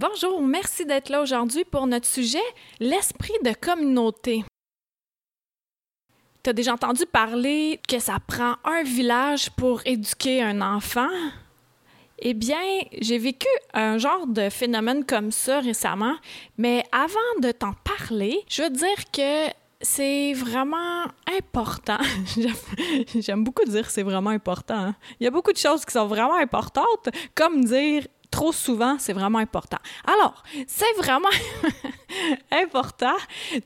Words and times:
Bonjour, 0.00 0.40
merci 0.40 0.86
d'être 0.86 1.10
là 1.10 1.20
aujourd'hui 1.20 1.62
pour 1.62 1.86
notre 1.86 2.06
sujet, 2.06 2.38
l'esprit 2.78 3.34
de 3.44 3.52
communauté. 3.52 4.42
T'as 6.42 6.54
déjà 6.54 6.72
entendu 6.72 7.04
parler 7.04 7.78
que 7.86 7.98
ça 7.98 8.16
prend 8.26 8.54
un 8.64 8.82
village 8.82 9.50
pour 9.50 9.82
éduquer 9.84 10.42
un 10.42 10.62
enfant? 10.62 11.10
Eh 12.18 12.32
bien, 12.32 12.62
j'ai 12.98 13.18
vécu 13.18 13.46
un 13.74 13.98
genre 13.98 14.26
de 14.26 14.48
phénomène 14.48 15.04
comme 15.04 15.30
ça 15.30 15.60
récemment, 15.60 16.16
mais 16.56 16.82
avant 16.92 17.42
de 17.42 17.52
t'en 17.52 17.74
parler, 17.84 18.40
je 18.48 18.62
veux 18.62 18.70
dire 18.70 19.10
que 19.12 19.52
c'est 19.82 20.32
vraiment 20.32 21.04
important. 21.30 21.98
J'aime 23.16 23.44
beaucoup 23.44 23.66
dire 23.66 23.90
c'est 23.90 24.02
vraiment 24.02 24.30
important. 24.30 24.78
hein. 24.78 24.94
Il 25.20 25.24
y 25.24 25.26
a 25.26 25.30
beaucoup 25.30 25.52
de 25.52 25.58
choses 25.58 25.84
qui 25.84 25.92
sont 25.92 26.06
vraiment 26.06 26.36
importantes, 26.36 27.10
comme 27.34 27.66
dire 27.66 28.06
trop 28.40 28.52
souvent, 28.52 28.96
c'est 28.98 29.12
vraiment 29.12 29.38
important. 29.38 29.76
Alors, 30.06 30.42
c'est 30.66 30.90
vraiment 30.96 31.28
important 32.50 33.16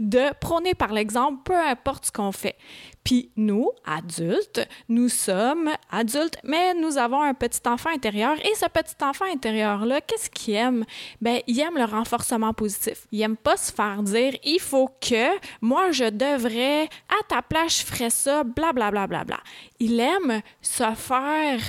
de 0.00 0.34
prôner 0.40 0.74
par 0.74 0.92
l'exemple, 0.92 1.38
peu 1.44 1.56
importe 1.56 2.06
ce 2.06 2.10
qu'on 2.10 2.32
fait. 2.32 2.56
Puis 3.04 3.30
nous, 3.36 3.70
adultes, 3.86 4.66
nous 4.88 5.08
sommes 5.08 5.70
adultes, 5.92 6.38
mais 6.42 6.74
nous 6.74 6.98
avons 6.98 7.22
un 7.22 7.34
petit 7.34 7.60
enfant 7.68 7.90
intérieur. 7.90 8.34
Et 8.44 8.52
ce 8.56 8.66
petit 8.66 8.96
enfant 9.00 9.26
intérieur-là, 9.32 10.00
qu'est-ce 10.00 10.28
qu'il 10.28 10.54
aime? 10.54 10.84
Ben, 11.20 11.38
il 11.46 11.60
aime 11.60 11.78
le 11.78 11.84
renforcement 11.84 12.52
positif. 12.52 13.06
Il 13.12 13.22
aime 13.22 13.36
pas 13.36 13.56
se 13.56 13.72
faire 13.72 14.02
dire, 14.02 14.34
il 14.42 14.58
faut 14.58 14.88
que, 15.00 15.38
moi, 15.60 15.92
je 15.92 16.10
devrais, 16.10 16.86
à 16.86 17.22
ta 17.28 17.42
place, 17.42 17.78
je 17.78 17.86
ferais 17.86 18.10
ça, 18.10 18.42
bla, 18.42 18.72
bla, 18.72 18.90
bla, 18.90 19.06
bla, 19.06 19.22
bla. 19.22 19.38
Il 19.78 20.00
aime 20.00 20.42
se 20.60 20.92
faire 20.96 21.60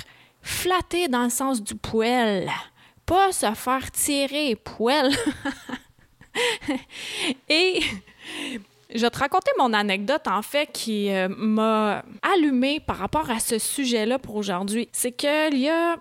flatter 0.42 1.08
dans 1.08 1.26
le 1.26 1.30
sens 1.30 1.62
du 1.62 1.76
poil 1.76 2.50
pas 3.06 3.32
se 3.32 3.54
faire 3.54 3.92
tirer 3.92 4.56
poêle. 4.56 5.12
Et 7.50 7.82
je 8.94 9.02
vais 9.02 9.10
te 9.10 9.20
raconter 9.20 9.52
mon 9.58 9.74
anecdote, 9.74 10.28
en 10.28 10.42
fait, 10.42 10.70
qui 10.72 11.12
euh, 11.12 11.28
m'a 11.30 12.04
allumée 12.22 12.80
par 12.80 12.98
rapport 12.98 13.30
à 13.30 13.40
ce 13.40 13.60
sujet-là 13.60 14.20
pour 14.20 14.36
aujourd'hui. 14.36 14.90
C'est 14.92 15.12
qu'il 15.12 15.58
y 15.58 15.70
a 15.70 15.98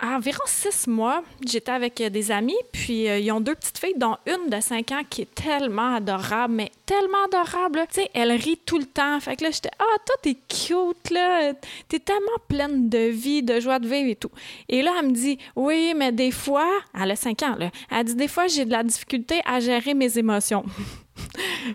environ 0.00 0.42
six 0.46 0.86
mois, 0.86 1.22
j'étais 1.46 1.72
avec 1.72 2.00
euh, 2.00 2.10
des 2.10 2.30
amis, 2.30 2.56
puis 2.72 3.08
euh, 3.08 3.18
ils 3.18 3.30
ont 3.32 3.40
deux 3.40 3.54
petites 3.54 3.78
filles, 3.78 3.94
dont 3.96 4.16
une 4.26 4.50
de 4.50 4.60
cinq 4.60 4.92
ans 4.92 5.02
qui 5.08 5.22
est 5.22 5.34
tellement 5.34 5.96
adorable, 5.96 6.54
mais 6.54 6.70
tellement 6.86 7.24
adorable. 7.26 7.80
Tu 7.88 8.02
sais, 8.02 8.10
elle 8.14 8.32
rit 8.32 8.58
tout 8.64 8.78
le 8.78 8.86
temps. 8.86 9.18
Fait 9.20 9.36
que 9.36 9.44
là, 9.44 9.50
j'étais, 9.50 9.70
ah, 9.78 9.96
toi, 10.06 10.16
t'es 10.22 10.36
cute, 10.48 11.10
là. 11.10 11.52
T'es 11.88 11.98
tellement 11.98 12.38
pleine 12.48 12.88
de 12.88 13.08
vie, 13.08 13.42
de 13.42 13.60
joie 13.60 13.78
de 13.78 13.88
vivre 13.88 14.10
et 14.10 14.16
tout. 14.16 14.30
Et 14.68 14.82
là, 14.82 14.92
elle 15.00 15.08
me 15.08 15.12
dit, 15.12 15.38
oui, 15.56 15.94
mais 15.96 16.12
des 16.12 16.30
fois, 16.30 16.68
elle 17.00 17.10
a 17.10 17.16
cinq 17.16 17.42
ans. 17.42 17.56
Elle 17.90 18.04
dit, 18.04 18.14
des 18.14 18.28
fois, 18.28 18.46
j'ai 18.46 18.64
de 18.64 18.72
la 18.72 18.82
difficulté 18.82 19.40
à 19.44 19.60
gérer 19.60 19.94
mes 19.94 20.18
émotions. 20.18 20.64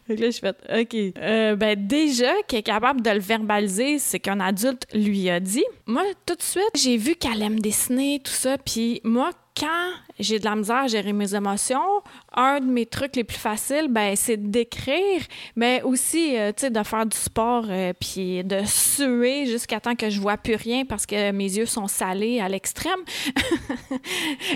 Fait 0.08 0.16
là, 0.16 0.30
je 0.30 0.40
fais 0.40 0.82
OK. 0.82 0.96
Euh, 1.18 1.56
ben, 1.56 1.88
déjà, 1.88 2.32
qui 2.48 2.58
est 2.58 2.64
capable 2.64 3.02
de 3.02 3.10
le 3.10 3.20
verbaliser, 3.20 4.00
c'est 4.00 4.20
qu'un 4.20 4.40
adulte 4.40 4.86
lui 4.94 5.30
a 5.30 5.40
dit. 5.40 5.66
Moi, 5.86 6.04
tout 6.26 6.36
de 6.36 6.42
suite, 6.42 6.72
j'ai 6.76 6.98
vu 6.98 7.16
qu'elle 7.16 7.42
aime 7.42 7.60
dessiner, 7.60 8.20
tout 8.24 8.32
ça. 8.32 8.58
Puis 8.58 9.02
moi, 9.04 9.32
quand 9.58 9.92
j'ai 10.20 10.40
de 10.40 10.46
la 10.46 10.56
misère 10.56 10.78
à 10.78 10.88
gérer 10.88 11.14
mes 11.14 11.34
émotions, 11.34 12.02
un 12.34 12.60
de 12.60 12.66
mes 12.66 12.86
trucs 12.86 13.16
les 13.16 13.24
plus 13.24 13.38
faciles, 13.38 13.88
ben, 13.90 14.16
c'est 14.16 14.38
d'écrire, 14.38 15.22
mais 15.56 15.82
aussi, 15.84 16.38
euh, 16.38 16.52
de 16.52 16.84
faire 16.84 17.06
du 17.06 17.18
sport, 17.18 17.66
euh, 17.70 17.94
puis 18.00 18.44
de 18.44 18.62
suer 18.66 19.46
jusqu'à 19.46 19.80
temps 19.80 19.96
que 19.96 20.10
je 20.10 20.20
vois 20.20 20.38
plus 20.38 20.56
rien 20.56 20.86
parce 20.86 21.06
que 21.06 21.32
mes 21.32 21.58
yeux 21.58 21.66
sont 21.66 21.88
salés 21.88 22.40
à 22.40 22.50
l'extrême. 22.50 23.00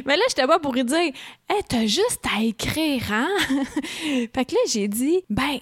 mais 0.05 0.17
là, 0.17 0.23
j'étais 0.29 0.47
pas 0.47 0.59
pour 0.59 0.73
lui 0.73 0.83
dire, 0.83 0.97
hey, 0.97 1.63
t'as 1.67 1.85
juste 1.85 2.25
à 2.35 2.43
écrire, 2.43 3.03
hein? 3.11 3.29
fait 4.33 4.45
que 4.45 4.53
là, 4.53 4.61
j'ai 4.67 4.87
dit, 4.87 5.23
ben, 5.29 5.59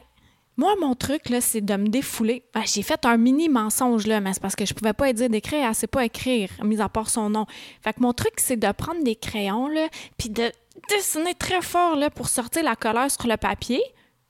moi, 0.60 0.76
mon 0.82 0.94
truc, 0.94 1.22
c'est 1.40 1.62
de 1.62 1.76
me 1.78 1.88
défouler. 1.88 2.44
Ben, 2.54 2.64
j'ai 2.66 2.82
fait 2.82 3.06
un 3.06 3.16
mini 3.16 3.48
mensonge, 3.48 4.06
là, 4.06 4.20
mais 4.20 4.34
c'est 4.34 4.42
parce 4.42 4.58
que 4.58 4.66
je 4.66 4.74
pouvais 4.74 4.92
pas 4.92 5.14
dire 5.14 5.30
d'écrire, 5.30 5.66
elle 5.66 5.74
sait 5.74 5.88
pas 5.88 6.04
écrire, 6.04 6.50
mis 6.66 6.82
à 6.82 6.90
part 6.90 7.10
son 7.10 7.30
nom. 7.30 7.46
Fait 7.82 7.94
que 7.94 8.02
mon 8.02 8.12
truc, 8.12 8.34
c'est 8.36 8.58
de 8.58 8.70
prendre 8.74 9.02
des 9.02 9.16
crayons, 9.16 9.70
là, 9.70 9.88
puis 10.18 10.30
de 10.30 10.52
dessiner 10.90 11.34
très 11.34 11.62
fort, 11.62 11.96
là, 11.96 12.10
pour 12.10 12.28
sortir 12.28 12.62
la 12.64 12.76
colère 12.76 13.10
sur 13.10 13.26
le 13.26 13.38
papier. 13.38 13.82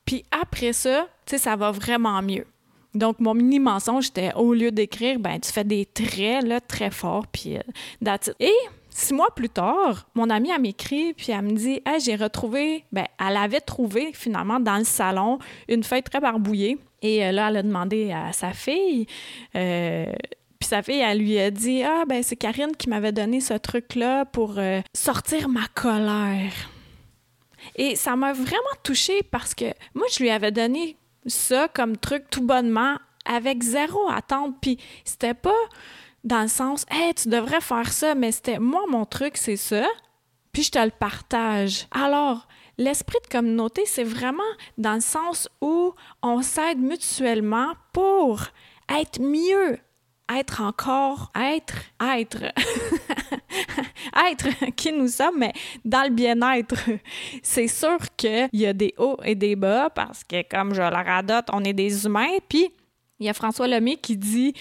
Puis 0.04 0.24
après 0.30 0.72
ça, 0.72 1.08
tu 1.26 1.32
sais, 1.32 1.38
ça 1.38 1.56
va 1.56 1.72
vraiment 1.72 2.22
mieux. 2.22 2.46
Donc, 2.94 3.18
mon 3.18 3.34
mini 3.34 3.58
mensonge, 3.58 4.04
c'était 4.04 4.32
au 4.34 4.54
lieu 4.54 4.70
d'écrire, 4.70 5.18
ben, 5.18 5.40
tu 5.40 5.50
fais 5.50 5.64
des 5.64 5.84
traits, 5.84 6.46
très 6.68 6.92
forts, 6.92 7.26
puis 7.26 7.56
euh. 7.56 8.16
Et 8.38 8.54
Six 8.90 9.14
mois 9.14 9.32
plus 9.34 9.48
tard, 9.48 10.08
mon 10.14 10.28
amie, 10.30 10.50
elle 10.50 10.60
m'écrit, 10.60 11.14
puis 11.14 11.32
elle 11.32 11.42
me 11.42 11.52
dit 11.52 11.80
j'ai 12.04 12.16
retrouvé, 12.16 12.84
ben, 12.92 13.06
elle 13.24 13.36
avait 13.36 13.60
trouvé 13.60 14.12
finalement 14.12 14.58
dans 14.58 14.78
le 14.78 14.84
salon 14.84 15.38
une 15.68 15.84
feuille 15.84 16.02
très 16.02 16.20
barbouillée. 16.20 16.78
Et 17.02 17.24
euh, 17.24 17.32
là, 17.32 17.48
elle 17.48 17.58
a 17.58 17.62
demandé 17.62 18.12
à 18.12 18.32
sa 18.32 18.52
fille. 18.52 19.06
euh, 19.54 20.12
puis 20.58 20.68
sa 20.68 20.82
fille, 20.82 21.00
elle 21.00 21.18
lui 21.18 21.38
a 21.38 21.50
dit 21.50 21.82
Ah, 21.82 22.04
ben, 22.06 22.22
c'est 22.22 22.36
Karine 22.36 22.76
qui 22.76 22.90
m'avait 22.90 23.12
donné 23.12 23.40
ce 23.40 23.54
truc-là 23.54 24.26
pour 24.26 24.58
euh, 24.58 24.80
sortir 24.94 25.48
ma 25.48 25.66
colère. 25.74 26.52
Et 27.76 27.96
ça 27.96 28.16
m'a 28.16 28.32
vraiment 28.32 28.76
touchée 28.82 29.22
parce 29.22 29.54
que 29.54 29.66
moi, 29.94 30.06
je 30.12 30.22
lui 30.22 30.30
avais 30.30 30.50
donné 30.50 30.96
ça 31.26 31.68
comme 31.68 31.96
truc 31.96 32.24
tout 32.30 32.44
bonnement, 32.44 32.96
avec 33.24 33.62
zéro 33.62 34.10
attente. 34.10 34.56
Puis 34.60 34.78
c'était 35.04 35.34
pas 35.34 35.56
dans 36.24 36.42
le 36.42 36.48
sens, 36.48 36.84
hey, 36.90 37.14
tu 37.14 37.28
devrais 37.28 37.60
faire 37.60 37.92
ça, 37.92 38.14
mais 38.14 38.32
c'était 38.32 38.58
moi, 38.58 38.82
mon 38.88 39.04
truc, 39.04 39.36
c'est 39.36 39.56
ça, 39.56 39.86
puis 40.52 40.62
je 40.62 40.70
te 40.70 40.78
le 40.78 40.90
partage. 40.90 41.86
Alors, 41.90 42.46
l'esprit 42.78 43.18
de 43.24 43.28
communauté, 43.28 43.82
c'est 43.86 44.04
vraiment 44.04 44.42
dans 44.78 44.94
le 44.94 45.00
sens 45.00 45.48
où 45.60 45.94
on 46.22 46.42
s'aide 46.42 46.78
mutuellement 46.78 47.72
pour 47.92 48.42
être 48.88 49.20
mieux, 49.20 49.78
être 50.32 50.60
encore, 50.60 51.30
être, 51.36 51.74
être, 52.00 52.42
être 54.30 54.70
qui 54.76 54.92
nous 54.92 55.08
sommes, 55.08 55.38
mais 55.38 55.52
dans 55.84 56.02
le 56.02 56.10
bien-être. 56.10 56.76
C'est 57.42 57.68
sûr 57.68 57.98
qu'il 58.16 58.48
y 58.52 58.66
a 58.66 58.72
des 58.72 58.94
hauts 58.98 59.18
et 59.24 59.34
des 59.34 59.56
bas 59.56 59.90
parce 59.90 60.24
que, 60.24 60.42
comme 60.48 60.74
je 60.74 60.82
le 60.82 60.88
radote, 60.88 61.46
on 61.52 61.64
est 61.64 61.72
des 61.72 62.06
humains, 62.06 62.38
puis 62.48 62.70
il 63.18 63.26
y 63.26 63.28
a 63.28 63.34
François 63.34 63.68
Lemay 63.68 63.96
qui 63.96 64.16
dit 64.16 64.54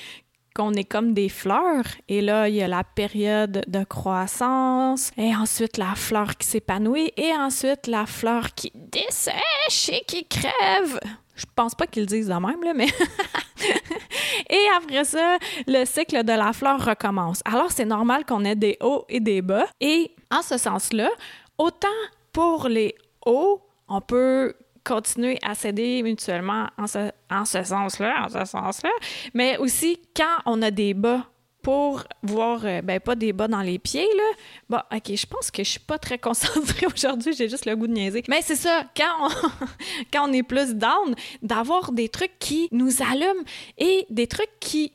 qu'on 0.56 0.74
est 0.74 0.84
comme 0.84 1.14
des 1.14 1.30
fleurs. 1.30 1.86
Et 2.08 2.22
là, 2.22 2.50
il 2.50 2.56
y 2.56 2.62
a 2.62 2.68
la 2.68 2.84
période 2.84 3.64
de 3.68 3.84
croissance, 3.84 5.12
et 5.18 5.36
ensuite 5.36 5.78
la 5.78 5.96
fleur 5.96 6.38
qui 6.38 6.48
s'épanouit, 6.48 7.12
et 7.18 7.34
ensuite 7.34 7.88
la 7.88 8.06
fleur 8.06 8.54
qui 8.54 8.72
dessèche 8.76 9.90
et 9.90 10.04
qui 10.06 10.26
crève. 10.26 11.00
Je 11.36 11.46
pense 11.56 11.74
pas 11.74 11.88
qu'ils 11.88 12.06
disent 12.06 12.28
de 12.28 12.34
même, 12.34 12.62
là, 12.64 12.74
mais... 12.74 12.88
et 14.50 14.66
après 14.78 15.06
ça, 15.06 15.38
le 15.68 15.86
cycle 15.86 16.24
de 16.24 16.34
la 16.34 16.52
fleur 16.52 16.84
recommence. 16.84 17.42
Alors, 17.46 17.72
c'est 17.72 17.86
normal 17.86 18.26
qu'on 18.26 18.44
ait 18.44 18.56
des 18.56 18.78
hauts 18.82 19.06
et 19.08 19.22
des 19.22 19.42
bas. 19.42 19.66
Et 19.80 20.12
en 20.32 20.42
ce 20.42 20.58
sens-là, 20.58 21.10
autant 21.58 21.88
pour 22.34 22.68
les 22.68 22.94
hauts, 23.26 23.62
on 23.88 24.02
peut 24.02 24.54
continuer 24.90 25.38
à 25.44 25.54
s'aider 25.54 26.02
mutuellement 26.02 26.68
en 26.78 26.88
ce, 26.88 27.12
en 27.30 27.46
ce 27.46 27.64
sens-là, 27.64 28.26
en 28.26 28.30
ce 28.30 28.46
sens-là, 28.50 28.90
mais 29.36 29.58
aussi 29.58 30.00
quand 30.16 30.38
on 30.46 30.62
a 30.64 30.72
des 30.72 30.96
bas 30.96 31.28
pour 31.62 32.04
voir, 32.24 32.66
euh, 32.66 32.82
ben 32.82 33.00
pas 33.00 33.16
des 33.16 33.34
bas 33.34 33.48
dans 33.48 33.62
les 33.62 33.78
pieds, 33.80 34.08
là. 34.16 34.24
Bon, 34.70 34.80
OK, 34.96 35.16
je 35.16 35.26
pense 35.26 35.52
que 35.52 35.64
je 35.64 35.72
suis 35.72 35.80
pas 35.80 36.00
très 36.00 36.18
concentrée 36.18 36.88
aujourd'hui, 36.94 37.34
j'ai 37.34 37.50
juste 37.50 37.66
le 37.66 37.76
goût 37.76 37.88
de 37.88 37.94
niaiser. 37.94 38.24
Mais 38.30 38.42
c'est 38.42 38.56
ça, 38.56 38.84
quand 38.96 39.30
quand 40.14 40.30
on 40.30 40.34
est 40.34 40.44
plus 40.44 40.74
down, 40.74 41.14
d'avoir 41.42 41.92
des 41.92 42.10
trucs 42.10 42.40
qui 42.40 42.70
nous 42.72 43.04
allument 43.04 43.44
et 43.78 44.08
des 44.10 44.28
trucs 44.28 44.60
qui 44.60 44.94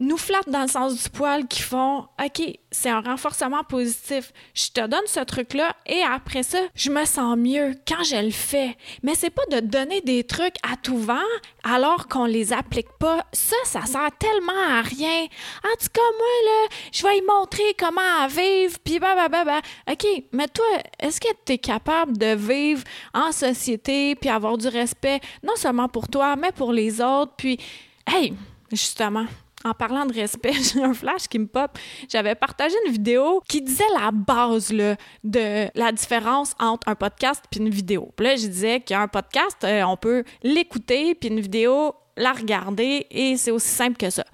nous 0.00 0.16
flattent 0.16 0.48
dans 0.48 0.62
le 0.62 0.68
sens 0.68 1.02
du 1.02 1.08
poil 1.10 1.46
qui 1.46 1.62
font 1.62 2.06
OK, 2.24 2.42
c'est 2.70 2.88
un 2.88 3.00
renforcement 3.00 3.62
positif. 3.64 4.32
Je 4.54 4.70
te 4.70 4.86
donne 4.86 5.06
ce 5.06 5.20
truc-là 5.20 5.76
et 5.86 6.02
après 6.02 6.42
ça, 6.42 6.58
je 6.74 6.90
me 6.90 7.04
sens 7.04 7.36
mieux 7.36 7.74
quand 7.86 8.02
je 8.02 8.16
le 8.16 8.30
fais. 8.30 8.76
Mais 9.02 9.14
c'est 9.14 9.30
pas 9.30 9.44
de 9.50 9.60
donner 9.60 10.00
des 10.00 10.24
trucs 10.24 10.56
à 10.62 10.76
tout 10.76 10.96
vent 10.96 11.18
alors 11.62 12.08
qu'on 12.08 12.24
les 12.24 12.52
applique 12.52 12.90
pas. 12.98 13.24
Ça, 13.32 13.56
ça 13.64 13.84
sert 13.84 14.10
tellement 14.18 14.52
à 14.68 14.80
rien. 14.80 15.24
En 15.64 15.76
tout 15.78 15.90
cas, 15.92 16.00
moi, 16.18 16.28
là, 16.44 16.76
je 16.92 17.02
vais 17.02 17.18
y 17.18 17.22
montrer 17.22 17.74
comment 17.78 18.26
vivre, 18.28 18.78
puis 18.82 18.98
bah, 18.98 19.14
bah, 19.14 19.28
bah, 19.28 19.44
bah. 19.44 19.60
OK, 19.90 20.06
mais 20.32 20.48
toi, 20.48 20.64
est-ce 20.98 21.20
que 21.20 21.28
tu 21.44 21.52
es 21.52 21.58
capable 21.58 22.16
de 22.16 22.34
vivre 22.34 22.84
en 23.12 23.32
société 23.32 24.14
puis 24.14 24.30
avoir 24.30 24.56
du 24.56 24.68
respect, 24.68 25.20
non 25.42 25.56
seulement 25.56 25.88
pour 25.88 26.08
toi, 26.08 26.36
mais 26.36 26.52
pour 26.52 26.72
les 26.72 27.00
autres, 27.00 27.32
puis, 27.36 27.58
hey, 28.06 28.34
justement, 28.72 29.26
en 29.64 29.74
parlant 29.74 30.06
de 30.06 30.12
respect, 30.12 30.52
j'ai 30.74 30.82
un 30.82 30.94
flash 30.94 31.28
qui 31.28 31.38
me 31.38 31.46
pop. 31.46 31.78
J'avais 32.08 32.34
partagé 32.34 32.74
une 32.86 32.92
vidéo 32.92 33.42
qui 33.48 33.62
disait 33.62 33.84
la 33.98 34.10
base 34.10 34.72
là, 34.72 34.96
de 35.24 35.68
la 35.74 35.92
différence 35.92 36.54
entre 36.58 36.88
un 36.88 36.94
podcast 36.94 37.44
et 37.52 37.58
une 37.58 37.70
vidéo. 37.70 38.10
Puis 38.16 38.26
là, 38.26 38.36
je 38.36 38.46
disais 38.46 38.80
qu'un 38.80 39.08
podcast, 39.08 39.58
euh, 39.64 39.82
on 39.82 39.96
peut 39.96 40.24
l'écouter, 40.42 41.14
puis 41.14 41.28
une 41.28 41.40
vidéo, 41.40 41.94
la 42.16 42.32
regarder, 42.32 43.06
et 43.10 43.36
c'est 43.36 43.50
aussi 43.50 43.68
simple 43.68 43.96
que 43.96 44.10
ça. 44.10 44.24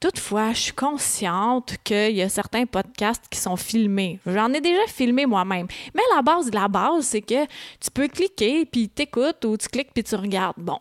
Toutefois, 0.00 0.52
je 0.52 0.60
suis 0.60 0.72
consciente 0.72 1.76
qu'il 1.82 2.14
y 2.14 2.20
a 2.20 2.28
certains 2.28 2.66
podcasts 2.66 3.24
qui 3.30 3.38
sont 3.38 3.56
filmés. 3.56 4.20
J'en 4.26 4.52
ai 4.52 4.60
déjà 4.60 4.86
filmé 4.86 5.24
moi-même. 5.24 5.66
Mais 5.94 6.02
la 6.14 6.20
base 6.20 6.50
de 6.50 6.54
la 6.54 6.68
base, 6.68 7.06
c'est 7.06 7.22
que 7.22 7.44
tu 7.80 7.90
peux 7.92 8.08
cliquer, 8.08 8.66
puis 8.66 8.90
t'écoutes, 8.90 9.42
ou 9.46 9.56
tu 9.56 9.66
cliques, 9.68 9.94
puis 9.94 10.04
tu 10.04 10.14
regardes. 10.14 10.58
Bon. 10.58 10.78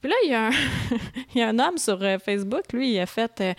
Puis 0.00 0.10
là, 0.10 0.16
il 0.24 0.30
y 0.30 0.34
a 0.34 0.46
un, 0.46 0.50
il 1.34 1.40
y 1.40 1.42
a 1.42 1.48
un 1.48 1.58
homme 1.58 1.78
sur 1.78 2.02
euh, 2.02 2.18
Facebook, 2.18 2.72
lui, 2.72 2.94
il 2.94 3.00
a 3.00 3.06
fait 3.06 3.40
euh, 3.40 3.54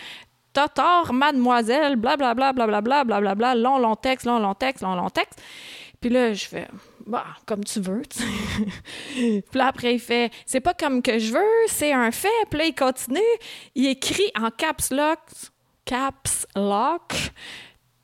Totor, 0.54 1.14
mademoiselle, 1.14 1.96
blablabla, 1.96 2.52
blablabla, 2.52 3.04
blablabla, 3.06 3.56
long, 3.56 3.80
long 3.80 3.96
texte, 3.96 4.26
long, 4.26 4.40
long 4.40 4.54
texte, 4.54 4.84
long, 4.84 4.96
long 4.96 5.10
texte. 5.10 5.42
Puis 6.02 6.10
là, 6.10 6.34
je 6.34 6.46
fais, 6.46 6.68
bah, 7.06 7.26
comme 7.46 7.64
tu 7.64 7.80
veux. 7.80 8.02
tu. 8.02 8.24
Puis 9.16 9.44
là, 9.54 9.68
après, 9.68 9.94
il 9.94 10.00
fait, 10.00 10.32
c'est 10.46 10.60
pas 10.60 10.74
comme 10.74 11.02
que 11.02 11.20
je 11.20 11.32
veux, 11.32 11.68
c'est 11.68 11.94
un 11.94 12.12
fait. 12.12 12.28
Puis 12.50 12.60
là, 12.60 12.66
il 12.66 12.76
continue, 12.76 13.20
il 13.76 13.88
écrit 13.88 14.32
en 14.36 14.50
caps 14.50 14.92
lock, 14.92 15.20
caps 15.86 16.48
lock, 16.56 17.14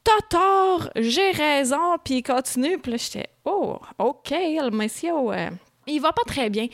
t'as 0.03 0.21
tort, 0.29 0.89
j'ai 0.95 1.31
raison. 1.31 1.97
Puis 2.03 2.15
il 2.15 2.23
continue, 2.23 2.77
puis 2.77 2.91
là, 2.91 2.97
j'étais, 2.97 3.29
oh, 3.45 3.79
OK, 3.97 4.29
le 4.29 4.69
monsieur, 4.69 5.13
euh, 5.13 5.49
il 5.87 5.99
va 5.99 6.13
pas 6.13 6.23
très 6.25 6.49
bien. 6.49 6.67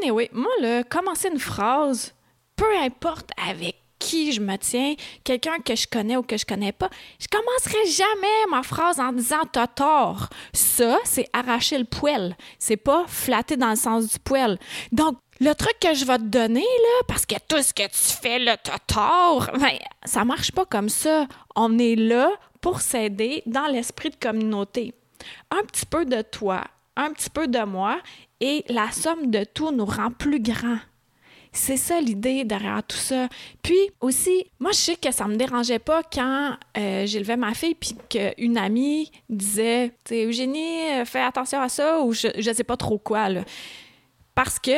Anyway, 0.00 0.28
moi, 0.32 0.50
là, 0.60 0.82
commencer 0.82 1.28
une 1.28 1.38
phrase, 1.38 2.14
peu 2.56 2.76
importe 2.78 3.30
avec 3.48 3.76
qui 3.98 4.32
je 4.32 4.40
me 4.40 4.56
tiens, 4.56 4.94
quelqu'un 5.24 5.58
que 5.58 5.74
je 5.74 5.86
connais 5.86 6.16
ou 6.16 6.22
que 6.22 6.36
je 6.36 6.44
connais 6.44 6.72
pas, 6.72 6.90
je 7.18 7.26
commencerai 7.28 7.90
jamais 7.90 8.46
ma 8.50 8.62
phrase 8.62 9.00
en 9.00 9.12
disant 9.12 9.42
t'as 9.50 9.66
tort. 9.66 10.28
Ça, 10.52 10.98
c'est 11.04 11.28
arracher 11.32 11.78
le 11.78 11.84
poil. 11.84 12.36
C'est 12.58 12.76
pas 12.76 13.04
flatter 13.08 13.56
dans 13.56 13.70
le 13.70 13.76
sens 13.76 14.12
du 14.12 14.18
poil. 14.18 14.58
Donc, 14.92 15.18
le 15.40 15.52
truc 15.54 15.76
que 15.80 15.94
je 15.94 16.04
vais 16.04 16.18
te 16.18 16.24
donner, 16.24 16.60
là, 16.60 17.02
parce 17.08 17.26
que 17.26 17.34
tout 17.48 17.62
ce 17.62 17.74
que 17.74 17.86
tu 17.86 18.16
fais, 18.22 18.38
là, 18.38 18.56
t'as 18.56 18.78
tort, 18.78 19.50
ben, 19.58 19.78
ça 20.04 20.24
marche 20.24 20.52
pas 20.52 20.64
comme 20.64 20.88
ça. 20.88 21.26
On 21.54 21.78
est 21.78 21.96
là 21.96 22.30
pour 22.60 22.80
s'aider 22.80 23.42
dans 23.46 23.66
l'esprit 23.66 24.10
de 24.10 24.16
communauté. 24.16 24.94
Un 25.50 25.62
petit 25.64 25.86
peu 25.86 26.04
de 26.04 26.22
toi, 26.22 26.64
un 26.96 27.12
petit 27.12 27.30
peu 27.30 27.46
de 27.46 27.62
moi, 27.64 28.00
et 28.40 28.64
la 28.68 28.90
somme 28.90 29.30
de 29.30 29.44
tout 29.44 29.70
nous 29.70 29.84
rend 29.84 30.10
plus 30.10 30.40
grands. 30.40 30.78
C'est 31.52 31.78
ça 31.78 32.00
l'idée 32.00 32.44
derrière 32.44 32.82
tout 32.86 32.98
ça. 32.98 33.28
Puis 33.62 33.78
aussi, 34.00 34.44
moi 34.58 34.72
je 34.72 34.76
sais 34.76 34.96
que 34.96 35.10
ça 35.10 35.26
me 35.26 35.36
dérangeait 35.36 35.78
pas 35.78 36.02
quand 36.02 36.54
euh, 36.76 37.06
j'élevais 37.06 37.38
ma 37.38 37.54
fille 37.54 37.74
puis 37.74 37.96
qu'une 38.10 38.58
amie 38.58 39.10
disait, 39.30 39.88
tu 40.04 40.14
sais, 40.14 40.24
Eugénie, 40.26 40.82
euh, 40.90 41.06
fais 41.06 41.22
attention 41.22 41.60
à 41.60 41.70
ça 41.70 42.02
ou 42.02 42.12
je, 42.12 42.28
je 42.36 42.52
sais 42.52 42.64
pas 42.64 42.76
trop 42.76 42.98
quoi 42.98 43.30
là. 43.30 43.42
Parce 44.34 44.58
que 44.58 44.76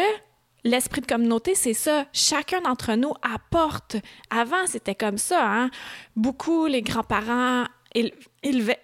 l'esprit 0.62 1.00
de 1.00 1.06
communauté, 1.06 1.56
c'est 1.56 1.74
ça. 1.74 2.06
Chacun 2.12 2.60
d'entre 2.60 2.94
nous 2.94 3.14
apporte. 3.22 3.96
Avant, 4.30 4.66
c'était 4.66 4.94
comme 4.94 5.18
ça, 5.18 5.44
hein. 5.44 5.70
Beaucoup 6.14 6.66
les 6.66 6.82
grands-parents 6.82 7.64
élevaient 8.44 8.78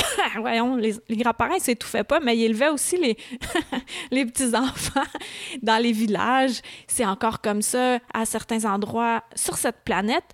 voyons, 0.40 0.76
les, 0.76 0.94
grands-parents 1.10 1.58
s'étouffaient 1.58 2.04
pas, 2.04 2.20
mais 2.20 2.36
ils 2.36 2.44
élevaient 2.44 2.68
aussi 2.68 2.96
les, 2.96 3.16
les 4.10 4.26
petits-enfants 4.26 5.02
dans 5.62 5.82
les 5.82 5.92
villages. 5.92 6.60
C'est 6.86 7.06
encore 7.06 7.40
comme 7.40 7.62
ça 7.62 7.98
à 8.12 8.24
certains 8.24 8.64
endroits 8.64 9.22
sur 9.34 9.56
cette 9.56 9.82
planète. 9.84 10.24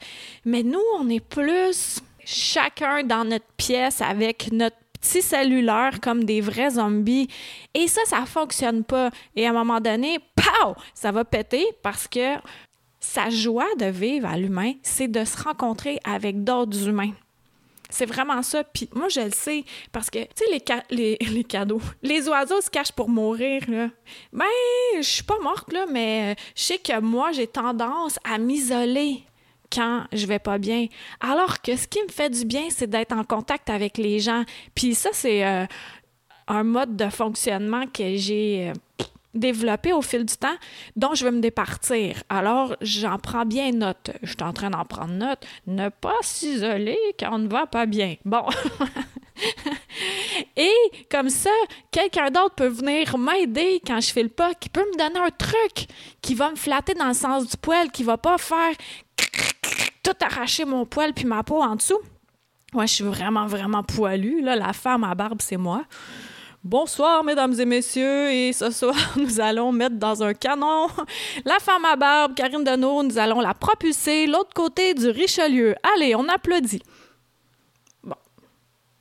Mais 0.45 0.63
nous, 0.63 0.83
on 0.99 1.09
est 1.09 1.25
plus 1.25 2.01
chacun 2.25 3.03
dans 3.05 3.25
notre 3.25 3.47
pièce 3.57 4.01
avec 4.01 4.53
notre 4.53 4.77
petit 5.01 5.23
cellulaire 5.23 6.01
comme 6.01 6.25
des 6.25 6.41
vrais 6.41 6.71
zombies. 6.71 7.29
Et 7.75 7.89
ça, 7.89 8.01
ça 8.07 8.27
fonctionne 8.27 8.85
pas. 8.85 9.11
Et 9.37 9.47
à 9.47 9.51
un 9.51 9.53
moment 9.53 9.81
donné, 9.81 10.19
pow, 10.35 10.75
ça 10.95 11.13
va 11.13 11.25
péter 11.25 11.65
parce 11.83 12.09
que 12.09 12.37
sa 13.01 13.31
joie 13.31 13.75
de 13.79 13.87
vivre 13.87 14.29
à 14.29 14.37
l'humain, 14.37 14.73
c'est 14.83 15.09
de 15.09 15.25
se 15.25 15.43
rencontrer 15.43 15.99
avec 16.05 16.43
d'autres 16.45 16.89
humains. 16.89 17.13
C'est 17.91 18.07
vraiment 18.07 18.43
ça. 18.43 18.65
Puis 18.65 18.89
moi, 18.95 19.09
je 19.09 19.21
le 19.21 19.31
sais 19.31 19.65
parce 19.93 20.11
que, 20.11 20.19
tu 20.19 20.45
sais, 20.45 20.85
les, 20.91 21.17
les, 21.31 21.45
cadeaux, 21.45 21.81
les 22.03 22.29
oiseaux 22.29 22.61
se 22.61 22.71
cachent 22.71 22.93
pour 22.93 23.09
mourir, 23.09 23.63
là. 23.69 23.89
Ben, 24.33 24.47
je 24.97 25.09
suis 25.09 25.23
pas 25.23 25.39
morte, 25.43 25.73
là, 25.73 25.87
mais 25.91 26.37
je 26.55 26.63
sais 26.63 26.79
que 26.79 27.01
moi, 27.01 27.33
j'ai 27.33 27.47
tendance 27.47 28.19
à 28.25 28.39
m'isoler 28.39 29.23
quand 29.73 30.05
je 30.13 30.27
vais 30.27 30.39
pas 30.39 30.59
bien. 30.59 30.87
Alors 31.21 31.61
que 31.61 31.77
ce 31.77 31.87
qui 31.87 32.03
me 32.03 32.09
fait 32.09 32.31
du 32.31 32.45
bien, 32.45 32.69
c'est 32.71 32.89
d'être 32.89 33.13
en 33.13 33.25
contact 33.25 33.71
avec 33.71 33.99
les 33.99 34.19
gens. 34.21 34.45
Puis 34.75 34.95
ça, 34.95 35.11
c'est 35.13 35.47
euh, 35.47 35.67
un 36.47 36.65
mode 36.65 36.97
de 36.97 37.09
fonctionnement 37.09 37.87
que 37.87 38.17
j'ai... 38.17 38.71
Euh, 38.71 39.05
développé 39.35 39.93
au 39.93 40.03
fil 40.03 40.25
du 40.25 40.37
temps 40.37 40.57
dont 40.97 41.15
je 41.15 41.25
veux 41.25 41.31
me 41.31 41.41
départir. 41.41 42.23
Alors, 42.29 42.77
j'en 42.81 43.19
prends 43.19 43.45
bien 43.45 43.73
note. 43.73 44.11
Je 44.23 44.29
suis 44.29 44.43
en 44.43 44.53
train 44.53 44.71
d'en 44.71 44.85
prendre 44.85 45.15
note. 45.15 45.45
Ne 45.67 45.89
pas 45.89 46.17
s'isoler 46.23 46.99
quand 47.19 47.35
on 47.35 47.39
ne 47.39 47.49
va 47.49 47.67
pas 47.67 47.87
bien. 47.87 48.17
Bon. 48.25 48.45
Et 50.57 50.75
comme 51.11 51.31
ça, 51.31 51.51
quelqu'un 51.91 52.31
d'autre 52.31 52.55
peut 52.57 52.69
venir 52.69 53.17
m'aider 53.19 53.81
quand 53.87 54.01
je 54.01 54.13
file 54.13 54.31
pas, 54.31 54.55
qui 54.55 54.69
peut 54.69 54.85
me 54.85 54.99
donner 54.99 55.27
un 55.27 55.31
truc 55.31 55.89
qui 56.21 56.35
va 56.35 56.51
me 56.51 56.57
flatter 56.57 56.95
dans 56.95 57.09
le 57.09 57.15
sens 57.15 57.47
du 57.47 57.57
poil, 57.57 57.91
qui 57.91 58.03
va 58.03 58.17
pas 58.17 58.39
faire 58.39 58.75
tout 60.03 60.17
arracher 60.21 60.65
mon 60.65 60.87
poil 60.87 61.13
puis 61.13 61.25
ma 61.25 61.43
peau 61.43 61.63
en 61.63 61.77
dessous. 61.77 62.01
Ouais, 62.75 62.87
je 62.87 62.95
suis 62.95 63.05
vraiment, 63.05 63.47
vraiment 63.47 63.83
poilue. 63.83 64.43
Là, 64.43 64.57
la 64.57 64.73
femme 64.73 65.05
à 65.05 65.15
barbe, 65.15 65.41
c'est 65.41 65.57
moi. 65.57 65.85
Bonsoir, 66.65 67.23
mesdames 67.23 67.55
et 67.61 67.65
messieurs, 67.65 68.33
et 68.33 68.53
ce 68.53 68.73
soir, 68.73 68.97
nous 69.17 69.41
allons 69.41 69.71
mettre 69.71 69.95
dans 69.95 70.25
un 70.25 70.35
canon 70.35 70.89
la 71.45 71.61
femme 71.61 71.85
à 71.85 71.95
barbe, 71.95 72.35
Karine 72.35 72.65
Deneau, 72.65 73.05
nous 73.05 73.17
allons 73.17 73.41
la 73.41 73.55
propulser 73.55 74.27
l'autre 74.27 74.53
côté 74.55 74.93
du 74.93 75.09
Richelieu. 75.09 75.77
Allez, 75.95 76.17
on 76.17 76.29
applaudit. 76.29 76.83
Bon. 78.03 78.17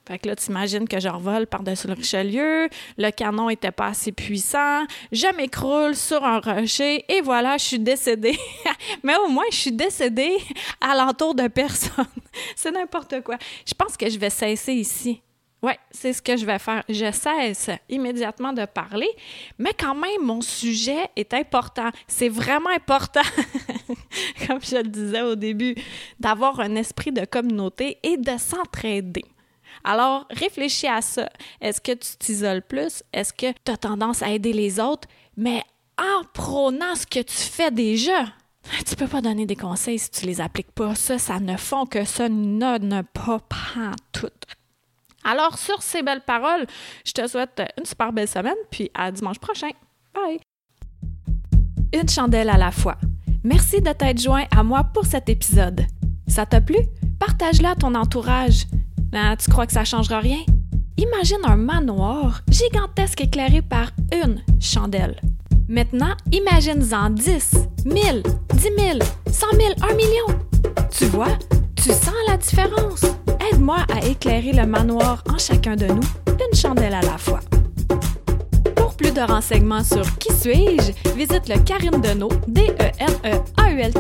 Fait 0.08 0.20
que 0.20 0.28
là, 0.28 0.36
t'imagines 0.36 0.88
que 0.88 1.00
je 1.00 1.10
revole 1.10 1.48
par-dessus 1.48 1.88
le 1.88 1.94
Richelieu, 1.94 2.70
le 2.96 3.10
canon 3.10 3.50
était 3.50 3.72
pas 3.72 3.88
assez 3.88 4.12
puissant, 4.12 4.86
je 5.12 5.36
m'écroule 5.36 5.96
sur 5.96 6.24
un 6.24 6.40
rocher, 6.40 7.06
et 7.12 7.22
voilà, 7.22 7.58
je 7.58 7.64
suis 7.64 7.80
décédée. 7.80 8.38
Mais 9.04 9.16
au 9.26 9.30
moins, 9.30 9.46
je 9.50 9.58
suis 9.58 9.72
décédée 9.72 10.38
à 10.80 10.96
l'entour 10.96 11.34
de 11.34 11.48
personne. 11.48 12.06
C'est 12.56 12.72
n'importe 12.72 13.22
quoi. 13.24 13.38
Je 13.66 13.74
pense 13.74 13.98
que 13.98 14.08
je 14.08 14.20
vais 14.20 14.30
cesser 14.30 14.74
ici 14.74 15.24
oui, 15.64 15.72
c'est 15.90 16.14
ce 16.14 16.22
que 16.22 16.38
je 16.38 16.46
vais 16.46 16.60
faire. 16.60 16.84
Je 16.88 17.12
cesse 17.12 17.72
immédiatement 17.90 18.54
de 18.54 18.66
parler, 18.66 19.10
mais 19.58 19.74
quand 19.78 19.96
même, 19.96 20.22
mon 20.22 20.42
sujet 20.42 21.10
est 21.16 21.34
important. 21.34 21.90
C'est 22.08 22.30
vraiment 22.30 22.70
important, 22.70 23.22
comme 24.48 24.62
je 24.62 24.78
le 24.78 24.84
disais 24.84 25.22
au 25.24 25.36
début, 25.36 25.76
d'avoir 26.20 26.60
un 26.60 26.76
esprit 26.76 27.12
de 27.12 27.26
communauté 27.26 27.98
et 28.04 28.18
de 28.18 28.38
s'entraider. 28.38 29.26
Alors, 29.84 30.28
réfléchis 30.30 30.88
à 30.88 31.02
ça. 31.02 31.30
Est-ce 31.60 31.82
que 31.82 31.94
tu 31.94 32.18
t'isoles 32.20 32.62
plus? 32.62 33.04
Est-ce 33.12 33.34
que 33.34 33.52
tu 33.66 33.72
as 33.72 33.78
tendance 33.78 34.22
à 34.22 34.30
aider 34.30 34.54
les 34.54 34.80
autres? 34.80 35.08
Mais 35.38 35.64
en 35.98 36.24
prônant 36.34 36.96
ce 36.96 37.08
que 37.08 37.22
tu 37.22 37.36
fais 37.36 37.72
déjà, 37.72 38.26
tu 38.86 38.96
peux 38.96 39.08
pas 39.08 39.22
donner 39.22 39.46
des 39.46 39.56
conseils 39.56 39.98
si 39.98 40.12
tu 40.12 40.26
les 40.26 40.40
appliques 40.40 40.72
pas. 40.72 40.94
Ça, 40.94 41.18
ça 41.18 41.40
ne 41.40 41.58
font 41.58 41.86
que 41.86 42.06
ça 42.06 42.30
ne, 42.30 42.78
ne 42.78 43.02
pas 43.02 43.40
prendre 43.40 43.96
tout. 44.12 44.28
Alors, 45.30 45.58
sur 45.58 45.82
ces 45.82 46.04
belles 46.04 46.22
paroles, 46.22 46.66
je 47.06 47.12
te 47.12 47.28
souhaite 47.28 47.62
une 47.78 47.86
super 47.86 48.14
belle 48.14 48.30
semaine, 48.30 48.56
puis 48.72 48.90
à 48.94 49.12
dimanche 49.12 49.40
prochain. 49.40 49.72
Bye! 50.16 50.40
Une 51.94 52.08
chandelle 52.08 52.50
à 52.50 52.58
la 52.58 52.72
fois. 52.72 52.96
Merci 53.44 53.82
de 53.82 53.92
t'être 53.92 54.22
joint 54.22 54.46
à 54.56 54.64
moi 54.64 54.86
pour 54.86 55.06
cet 55.06 55.28
épisode. 55.28 55.86
Ça 56.28 56.46
t'a 56.46 56.62
plu? 56.62 56.78
Partage-le 57.20 57.68
à 57.68 57.76
ton 57.76 57.94
entourage. 57.94 58.68
Ah, 59.14 59.36
tu 59.36 59.52
crois 59.52 59.68
que 59.68 59.74
ça 59.74 59.84
changera 59.84 60.20
rien? 60.20 60.40
Imagine 60.96 61.44
un 61.44 61.58
manoir 61.58 62.42
gigantesque 62.50 63.20
éclairé 63.20 63.62
par 63.62 63.92
une 64.14 64.42
chandelle. 64.62 65.20
Maintenant, 65.68 66.16
imagine-en 66.32 67.10
10, 67.10 67.56
1000, 67.86 68.24
10 68.54 68.62
000, 68.62 69.00
100 69.30 69.46
000, 69.58 69.74
1 69.82 69.94
million. 69.96 70.40
Tu 70.90 71.06
vois, 71.06 71.38
tu 71.88 71.94
sens 71.94 72.16
la 72.28 72.36
différence? 72.36 73.02
Aide-moi 73.50 73.78
à 73.94 74.06
éclairer 74.06 74.52
le 74.52 74.66
manoir 74.66 75.24
en 75.34 75.38
chacun 75.38 75.76
de 75.78 75.86
nous, 75.86 76.02
une 76.28 76.58
chandelle 76.58 76.94
à 76.94 77.02
la 77.02 77.18
fois. 77.18 77.40
Pour 78.76 78.94
plus 78.96 79.14
de 79.14 79.22
renseignements 79.22 79.84
sur 79.84 80.04
Qui 80.18 80.34
suis-je, 80.34 80.92
visite 81.16 81.48
le 81.48 81.56
Deneau, 82.02 82.30
d 82.48 82.74
e 82.80 82.92
n 83.00 83.14
e 83.24 83.40
a 83.58 83.72
u 83.72 83.80
l 83.80 83.94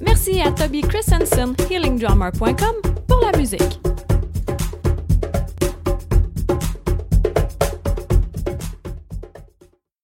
Merci 0.00 0.40
à 0.40 0.50
Toby 0.50 0.80
Christensen, 0.80 1.54
healingdrummer.com, 1.70 2.92
pour 3.06 3.20
la 3.20 3.38
musique. 3.38 3.80